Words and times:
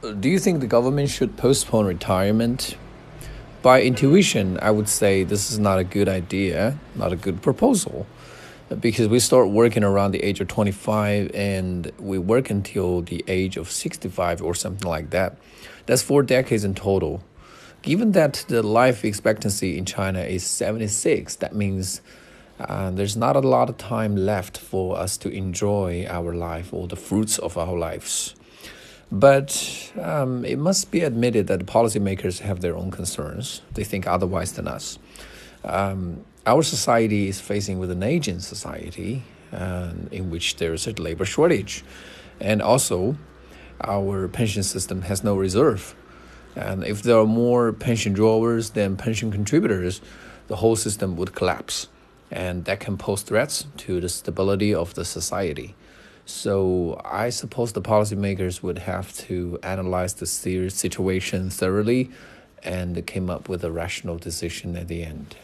do 0.00 0.30
you 0.30 0.38
think 0.38 0.60
the 0.60 0.66
government 0.66 1.10
should 1.10 1.36
postpone 1.36 1.84
retirement? 1.84 2.76
By 3.60 3.82
intuition, 3.82 4.58
I 4.62 4.70
would 4.70 4.88
say 4.88 5.24
this 5.24 5.50
is 5.50 5.58
not 5.58 5.78
a 5.78 5.84
good 5.84 6.08
idea, 6.08 6.78
not 6.94 7.12
a 7.12 7.16
good 7.16 7.42
proposal, 7.42 8.06
because 8.80 9.08
we 9.08 9.18
start 9.20 9.50
working 9.50 9.84
around 9.84 10.12
the 10.12 10.22
age 10.22 10.40
of 10.40 10.48
25 10.48 11.30
and 11.34 11.92
we 11.98 12.16
work 12.16 12.48
until 12.48 13.02
the 13.02 13.22
age 13.28 13.58
of 13.58 13.70
65 13.70 14.40
or 14.40 14.54
something 14.54 14.88
like 14.88 15.10
that. 15.10 15.36
That's 15.84 16.02
four 16.02 16.22
decades 16.22 16.64
in 16.64 16.74
total. 16.74 17.22
Given 17.82 18.12
that 18.12 18.46
the 18.48 18.62
life 18.62 19.04
expectancy 19.04 19.76
in 19.76 19.84
China 19.84 20.20
is 20.20 20.46
76, 20.46 21.36
that 21.36 21.54
means 21.54 22.00
uh, 22.58 22.90
there's 22.90 23.18
not 23.18 23.36
a 23.36 23.40
lot 23.40 23.68
of 23.68 23.76
time 23.76 24.16
left 24.16 24.56
for 24.56 24.98
us 24.98 25.18
to 25.18 25.28
enjoy 25.28 26.06
our 26.08 26.34
life 26.34 26.72
or 26.72 26.88
the 26.88 26.96
fruits 26.96 27.38
of 27.38 27.58
our 27.58 27.76
lives. 27.76 28.34
But 29.12 29.92
um, 30.00 30.44
it 30.44 30.58
must 30.58 30.90
be 30.90 31.00
admitted 31.00 31.48
that 31.48 31.66
policymakers 31.66 32.40
have 32.40 32.60
their 32.60 32.76
own 32.76 32.90
concerns. 32.90 33.62
They 33.74 33.84
think 33.84 34.06
otherwise 34.06 34.52
than 34.52 34.68
us. 34.68 34.98
Um, 35.64 36.24
our 36.46 36.62
society 36.62 37.28
is 37.28 37.40
facing 37.40 37.78
with 37.78 37.90
an 37.90 38.02
aging 38.02 38.40
society 38.40 39.24
uh, 39.52 39.92
in 40.10 40.30
which 40.30 40.56
there 40.56 40.72
is 40.72 40.86
a 40.86 40.92
labor 40.92 41.24
shortage. 41.24 41.84
And 42.40 42.62
also, 42.62 43.16
our 43.82 44.28
pension 44.28 44.62
system 44.62 45.02
has 45.02 45.24
no 45.24 45.36
reserve. 45.36 45.94
And 46.56 46.84
if 46.84 47.02
there 47.02 47.18
are 47.18 47.26
more 47.26 47.72
pension 47.72 48.12
drawers 48.12 48.70
than 48.70 48.96
pension 48.96 49.30
contributors, 49.30 50.00
the 50.46 50.56
whole 50.56 50.76
system 50.76 51.16
would 51.16 51.34
collapse. 51.34 51.88
And 52.30 52.64
that 52.64 52.80
can 52.80 52.96
pose 52.96 53.22
threats 53.22 53.66
to 53.78 54.00
the 54.00 54.08
stability 54.08 54.72
of 54.72 54.94
the 54.94 55.04
society. 55.04 55.74
So 56.30 57.00
I 57.04 57.30
suppose 57.30 57.72
the 57.72 57.82
policymakers 57.82 58.62
would 58.62 58.78
have 58.78 59.12
to 59.26 59.58
analyze 59.62 60.14
the 60.14 60.26
situation 60.26 61.50
thoroughly 61.50 62.10
and 62.62 63.04
came 63.06 63.28
up 63.28 63.48
with 63.48 63.64
a 63.64 63.70
rational 63.70 64.16
decision 64.16 64.76
at 64.76 64.88
the 64.88 65.02
end. 65.02 65.36